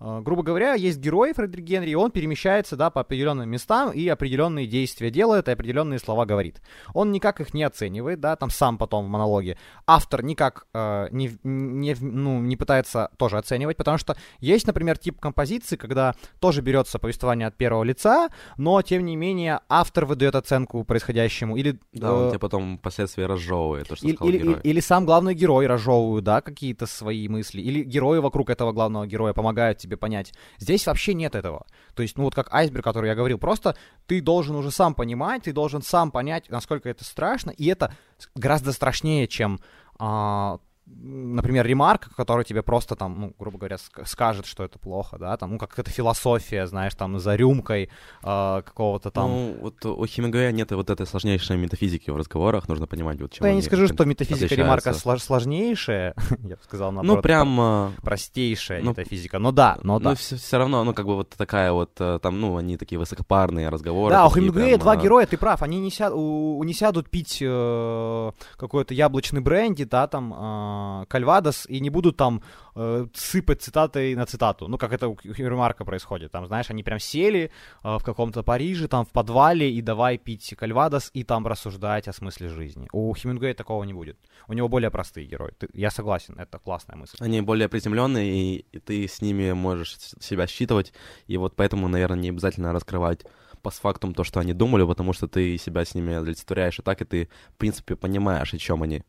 [0.00, 4.08] А, грубо говоря, есть герой Фредерик Генри, и он перемещается, да, по определенным местам и
[4.08, 6.62] определенные действия делает, и определенные слова говорит.
[6.94, 9.58] Он никак их не оценивает, да, там сам потом в монологе.
[9.86, 15.20] Автор никак э, не, не, ну, не пытается тоже оценивать, потому что есть, например, тип
[15.20, 20.82] композиции, когда тоже берется повествование от первого лица, но, тем не менее, автор выдает оценку
[20.82, 21.78] происходящему, или...
[21.92, 24.54] Да, э, он тебе потом впоследствии разжевывает то, что или, сказал или, герой.
[24.54, 29.06] Или, или сам главный герой разжевывает, да, какие-то свои мысли, или герои вокруг этого главного
[29.06, 30.32] героя помогают тебе тебе понять.
[30.58, 31.66] Здесь вообще нет этого.
[31.94, 33.76] То есть, ну вот как айсберг, который я говорил, просто
[34.06, 37.94] ты должен уже сам понимать, ты должен сам понять, насколько это страшно, и это
[38.34, 39.60] гораздо страшнее, чем
[39.98, 40.58] а,
[41.02, 45.52] например, ремарка, которая тебе просто там, ну, грубо говоря, скажет, что это плохо, да, там,
[45.52, 47.90] ну, как это философия, знаешь, там, за рюмкой
[48.22, 49.30] э, какого-то там...
[49.30, 53.44] Ну, вот у Хемингуэя нет вот этой сложнейшей метафизики в разговорах, нужно понимать, вот чем
[53.44, 57.60] ну, Я не скажу, что метафизика ремарка слож сложнейшая, я бы сказал, наоборот, ну, прям...
[57.60, 60.10] А, простейшая ну, метафизика, но да, но да.
[60.10, 62.98] Ну, все, все равно, ну, как бы вот такая вот, э, там, ну, они такие
[62.98, 64.12] высокопарные разговоры.
[64.12, 68.32] Да, у Хемингуэя два героя, ты прав, они не, сяд, у, не сядут пить э,
[68.56, 72.42] какой-то яблочный бренди, да, там, э, кальвадос, и не будут там
[72.74, 74.68] э, сыпать цитатой на цитату.
[74.68, 76.32] Ну, как это у Ремарка происходит.
[76.32, 77.50] Там, знаешь, они прям сели
[77.84, 82.12] э, в каком-то Париже, там в подвале, и давай пить кальвадос, и там рассуждать о
[82.12, 82.88] смысле жизни.
[82.92, 84.18] У Хемингуэя такого не будет.
[84.48, 85.52] У него более простые герои.
[85.58, 87.16] Ты, я согласен, это классная мысль.
[87.20, 90.92] Они более приземленные, и, и ты с ними можешь себя считывать,
[91.26, 93.24] и вот поэтому, наверное, не обязательно раскрывать
[93.62, 97.04] постфактум то, что они думали, потому что ты себя с ними олицетворяешь, и так и
[97.04, 99.02] ты, в принципе, понимаешь, о чем они.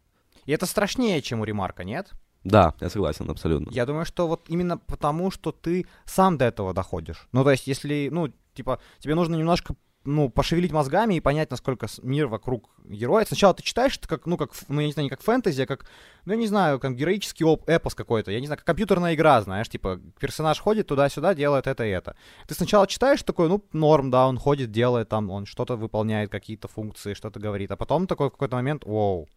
[0.46, 2.12] И это страшнее, чем у Ремарка, нет?
[2.44, 3.72] Да, я согласен, абсолютно.
[3.72, 7.28] Я думаю, что вот именно потому, что ты сам до этого доходишь.
[7.32, 11.88] Ну, то есть, если, ну, типа, тебе нужно немножко ну, пошевелить мозгами и понять, насколько
[12.02, 13.26] мир вокруг героя.
[13.26, 15.68] Сначала ты читаешь это как, ну, как, ну, я не знаю, не как фэнтези, а
[15.68, 15.86] как,
[16.26, 19.42] ну, я не знаю, как героический оп эпос какой-то, я не знаю, как компьютерная игра,
[19.42, 22.16] знаешь, типа, персонаж ходит туда-сюда, делает это и это.
[22.48, 26.68] Ты сначала читаешь такой, ну, норм, да, он ходит, делает там, он что-то выполняет, какие-то
[26.68, 29.28] функции, что-то говорит, а потом такой в какой-то момент, воу,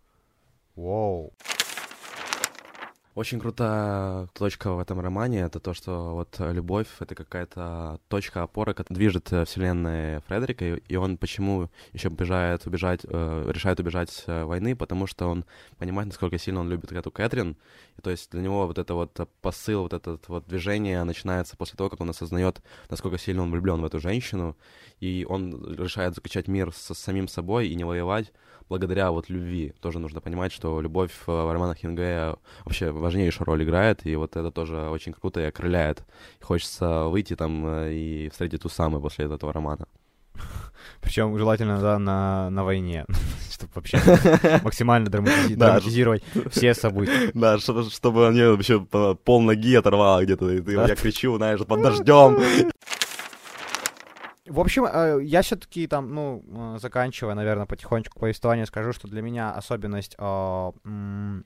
[0.76, 1.32] воу.
[3.14, 8.74] Очень крутая точка в этом романе— это то, что вот любовь— это какая-то точка опоры,
[8.74, 14.24] которая движет э, вселенной Фредерика, и он почему еще убежает, убежать, э, решает убежать с
[14.26, 15.44] э, войны, потому что он
[15.78, 17.56] понимает, насколько сильно он любит эту Кэтрин,
[17.96, 21.76] и то есть для него вот это вот посыл, вот это вот движение начинается после
[21.76, 24.56] того, как он осознает, насколько сильно он влюблен в эту женщину,
[24.98, 28.32] и он решает заключать мир со самим собой и не воевать,
[28.68, 29.74] благодаря вот любви.
[29.80, 34.50] Тоже нужно понимать, что любовь в романах Хингея вообще важнейшую роль играет, и вот это
[34.50, 36.04] тоже очень круто и окрыляет.
[36.40, 39.86] И хочется выйти там э, и встретить ту самую после этого романа.
[41.00, 43.04] Причем желательно, да, на, на войне,
[43.52, 44.00] чтобы вообще
[44.62, 47.30] максимально драматизировать все события.
[47.34, 52.38] Да, чтобы, чтобы мне вообще пол ноги оторвало где-то, и я кричу, знаешь, под дождем.
[54.46, 59.22] В общем, э, я все-таки там, ну, э, заканчивая, наверное, потихонечку повествование, скажу, что для
[59.22, 60.72] меня особенность э,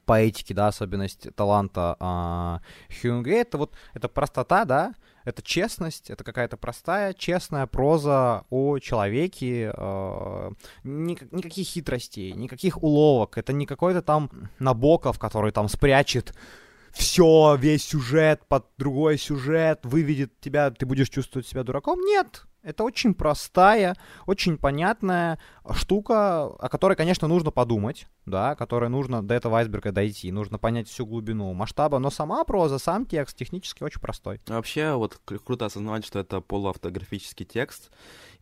[0.04, 6.56] поэтики, да, особенность таланта э, Хьюнге, это вот, это простота, да, это честность, это какая-то
[6.56, 10.50] простая, честная проза о человеке, э,
[10.82, 16.34] ни, никаких хитростей, никаких уловок, это не какой-то там Набоков, который там спрячет
[16.90, 22.00] все, весь сюжет под другой сюжет выведет тебя, ты будешь чувствовать себя дураком.
[22.00, 25.38] Нет, это очень простая, очень понятная
[25.72, 30.88] штука, о которой, конечно, нужно подумать, да, которой нужно до этого айсберга дойти, нужно понять
[30.88, 34.40] всю глубину масштаба, но сама проза, сам текст технически очень простой.
[34.46, 37.90] Вообще, вот круто осознавать, что это полуавтографический текст,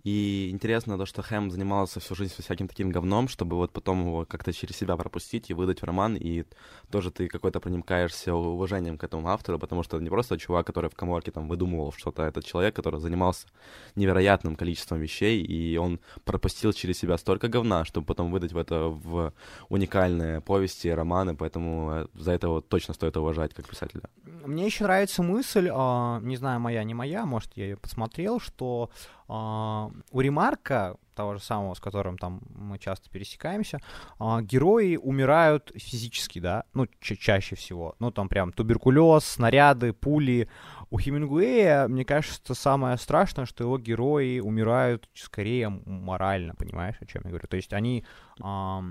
[0.06, 4.24] и интересно то, что Хэм занимался всю жизнь всяким таким говном, чтобы вот потом его
[4.24, 6.44] как-то через себя пропустить и выдать в роман, и
[6.92, 10.94] тоже ты какой-то проникаешься уважением к этому автору, потому что не просто чувак, который в
[10.94, 13.48] коморке там выдумывал что-то, а это человек, который занимался
[13.96, 18.84] невероятным количеством вещей, и он пропустил через себя столько говна, чтобы потом выдать в это
[18.88, 19.32] в
[19.70, 24.02] уникальные повести, романы, поэтому э, за это вот точно стоит уважать как писателя.
[24.44, 28.90] Мне еще нравится мысль, э, не знаю, моя, не моя, может, я ее посмотрел, что
[29.25, 33.80] а, у Ремарка, того же самого, с которым там мы часто пересекаемся,
[34.18, 37.96] а, герои умирают физически, да, ну, ча- чаще всего.
[37.98, 40.48] Ну, там прям туберкулез, снаряды, пули.
[40.88, 47.22] У Хемингуэя, мне кажется, самое страшное, что его герои умирают скорее морально, понимаешь, о чем
[47.24, 47.48] я говорю?
[47.48, 48.04] То есть они...
[48.40, 48.84] А,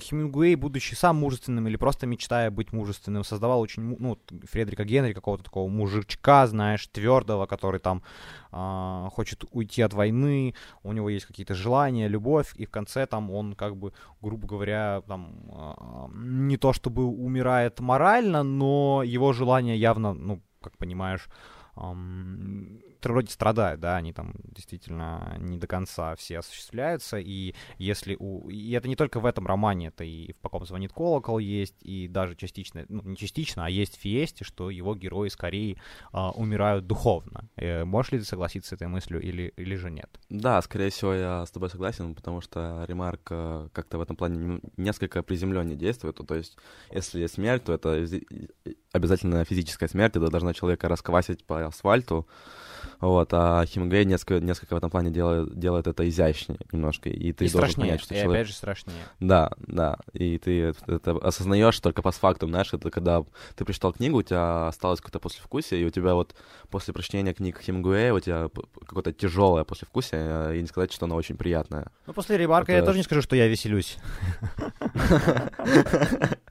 [0.00, 4.18] Хемингуэй, будучи сам мужественным или просто мечтая быть мужественным, создавал очень, ну,
[4.50, 8.02] Фредерика Генри, какого-то такого мужичка, знаешь, твердого, который там
[8.50, 13.30] а, хочет уйти от войны, у него есть какие-то желания, любовь, и в конце там
[13.30, 19.76] он как бы, грубо говоря, там а, не то чтобы умирает морально, но его желания
[19.76, 21.28] явно, ну, как понимаешь,
[23.12, 28.48] вроде страдают, да, они там действительно не до конца все осуществляются, и если у...
[28.48, 31.76] И это не только в этом романе, это и в «По ком звонит колокол» есть,
[31.82, 35.76] и даже частично, ну, не частично, а есть в «Фиесте», что его герои скорее
[36.12, 37.48] а, умирают духовно.
[37.56, 40.08] Э, можешь ли ты согласиться с этой мыслью или, или же нет?
[40.28, 44.60] Да, скорее всего, я с тобой согласен, потому что Ремарк э, как-то в этом плане
[44.76, 46.56] несколько приземленнее действует, то есть
[46.90, 48.06] если смерть, то это
[48.92, 52.26] обязательно физическая смерть, это должна человека расквасить по асфальту,
[53.00, 57.44] вот, а Хемингуэй несколько, несколько в этом плане делает, делает это изящнее немножко, и ты
[57.44, 58.34] и должен страшнее, понять, что и человек...
[58.34, 58.98] опять же страшнее.
[59.20, 64.18] Да, да, и ты это осознаешь только по факту, знаешь, это когда ты прочитал книгу,
[64.18, 66.34] у тебя осталось какое-то послевкусие, и у тебя вот
[66.70, 68.48] после прочтения книг Хемингуэя у тебя
[68.86, 71.90] какое-то тяжелое послевкусие, а, и не сказать, что оно очень приятное.
[72.06, 72.80] Ну, после Ребарка это...
[72.80, 73.98] я тоже не скажу, что я веселюсь.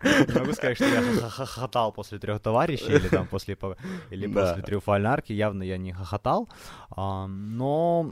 [0.04, 3.58] Не могу сказать, что я хохотал после трех товарищей или там после
[4.12, 5.34] или после триумфальной арки.
[5.34, 6.35] Явно я не хохотал.
[6.96, 8.12] Но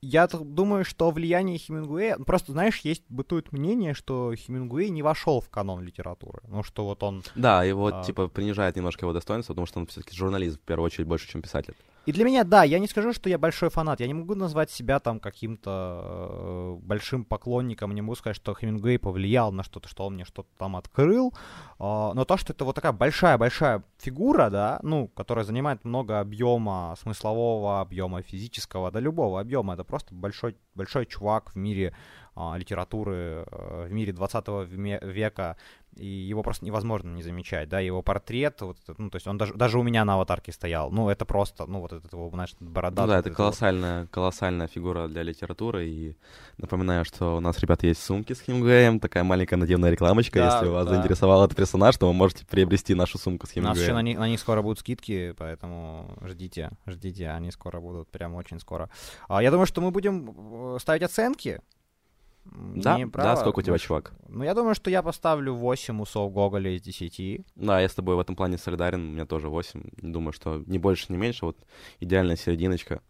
[0.00, 2.18] я думаю, что влияние Хемингуэя...
[2.18, 6.40] Просто, знаешь, есть бытует мнение, что Хемингуэй не вошел в канон литературы.
[6.46, 7.24] Ну, что вот он...
[7.34, 8.04] Да, его, а...
[8.04, 11.42] типа, принижает немножко его достоинство, потому что он все-таки журналист, в первую очередь, больше, чем
[11.42, 11.74] писатель.
[12.08, 14.00] И для меня, да, я не скажу, что я большой фанат.
[14.00, 17.94] Я не могу назвать себя там каким-то э, большим поклонником.
[17.94, 21.34] Не могу сказать, что Хемингуэй повлиял на что-то, что он мне что-то там открыл.
[21.78, 26.94] Э, но то, что это вот такая большая-большая фигура, да, ну, которая занимает много объема
[26.98, 29.74] смыслового, объема физического, да любого объема.
[29.74, 31.94] Это просто большой, большой чувак в мире
[32.56, 34.46] литературы, э, в мире 20
[35.02, 35.56] века
[35.98, 39.54] и его просто невозможно не замечать, да, его портрет, вот, ну, то есть он даже,
[39.54, 43.02] даже у меня на аватарке стоял, ну, это просто, ну, вот этот его, знаешь, борода.
[43.02, 44.10] Ну, да, это колоссальная, вот.
[44.10, 46.16] колоссальная фигура для литературы, и
[46.56, 50.68] напоминаю, что у нас, ребята, есть сумки с Хемингуэем, такая маленькая надевная рекламочка, да, если
[50.68, 50.94] вас да.
[50.94, 53.72] заинтересовал этот персонаж, то вы можете приобрести нашу сумку с Хемингуэем.
[53.72, 57.80] У нас еще на них, на них скоро будут скидки, поэтому ждите, ждите, они скоро
[57.80, 58.88] будут, прям очень скоро.
[59.28, 61.60] А, я думаю, что мы будем э, ставить оценки,
[62.74, 64.12] да, да, сколько у тебя, чувак?
[64.28, 67.44] Ну, я думаю, что я поставлю 8 усов Гоголя из 10.
[67.56, 69.82] Да, я с тобой в этом плане солидарен, у меня тоже 8.
[69.98, 71.56] Думаю, что не больше, не меньше, вот
[72.00, 73.00] идеальная серединочка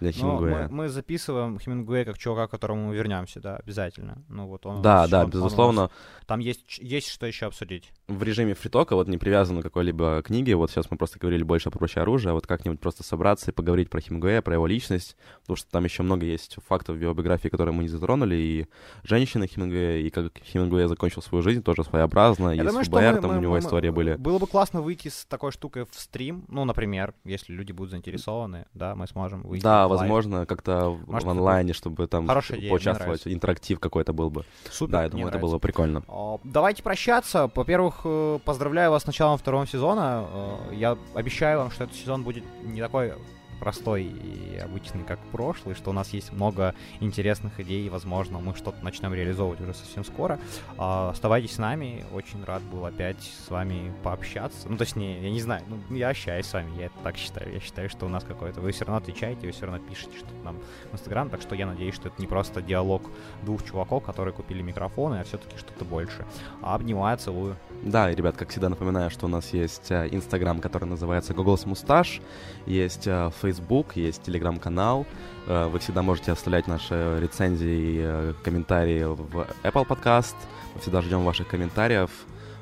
[0.00, 0.68] для Хемингуэя.
[0.68, 4.22] Мы, мы записываем Хемингуэя как чувака, к которому мы вернемся, да, обязательно.
[4.28, 4.82] Ну вот он.
[4.82, 5.82] Да, да, он, безусловно.
[5.82, 5.90] Он,
[6.26, 7.92] там есть есть что еще обсудить.
[8.06, 11.70] В режиме фритока, вот не привязано к какой-либо книге, вот сейчас мы просто говорили больше
[11.70, 15.16] про прочее оружие, а вот как-нибудь просто собраться и поговорить про Хемингуэя, про его личность,
[15.42, 18.66] потому что там еще много есть фактов в биографии, которые мы не затронули, и
[19.02, 23.14] женщины Хемингуэя, и как Хемингуэй закончил свою жизнь, тоже своеобразно, Я и думаю, с ФБР,
[23.14, 24.14] мы, там мы, у него мы, истории были.
[24.14, 28.66] Было бы классно выйти с такой штукой в стрим, ну, например, если люди будут заинтересованы,
[28.74, 29.62] да, мы сможем выйти.
[29.62, 34.44] Да, возможно, как-то как-то в онлайне, чтобы там Хорошая поучаствовать, интерактив какой-то был бы.
[34.70, 36.02] Супер, да, я думаю, это было бы прикольно.
[36.44, 37.50] Давайте прощаться.
[37.54, 40.26] Во-первых, э, поздравляю вас с началом второго сезона.
[40.70, 43.12] Э, я обещаю вам, что этот сезон будет не такой
[43.58, 48.54] простой и обычный, как прошлый, что у нас есть много интересных идей, и, возможно, мы
[48.54, 50.38] что-то начнем реализовывать уже совсем скоро.
[50.76, 54.68] А, оставайтесь с нами, очень рад был опять с вами пообщаться.
[54.68, 57.52] Ну, точнее, я не знаю, ну, я общаюсь с вами, я это так считаю.
[57.52, 58.60] Я считаю, что у нас какое-то...
[58.60, 60.58] Вы все равно отвечаете, вы все равно пишете что-то нам
[60.90, 63.02] в Инстаграм, так что я надеюсь, что это не просто диалог
[63.42, 66.24] двух чуваков, которые купили микрофоны, а все-таки что-то больше.
[66.62, 67.56] А обнимаю, целую.
[67.82, 71.64] Да, и, ребят, как всегда напоминаю, что у нас есть э, Инстаграм, который называется Google's
[71.66, 72.20] Mustache,
[72.66, 75.06] есть э, Facebook, есть Телеграм-канал.
[75.46, 80.36] Э, вы всегда можете оставлять наши рецензии и комментарии в Apple Podcast.
[80.74, 82.10] Мы всегда ждем ваших комментариев.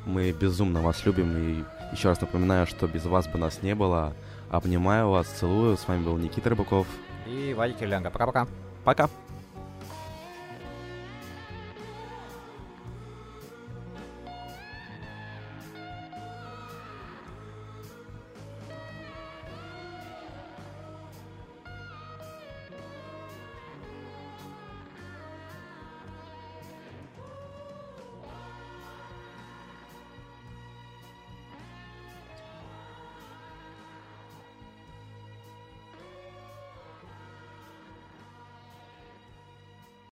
[0.04, 4.14] Мы безумно вас любим и еще раз напоминаю, что без вас бы нас не было.
[4.50, 5.76] Обнимаю вас, целую.
[5.76, 6.86] С вами был Никита Рыбаков.
[7.26, 8.10] И Вадик Кириленко.
[8.10, 8.46] Пока-пока.
[8.84, 9.04] Пока.
[9.04, 9.10] -пока.
[9.10, 9.25] Пока.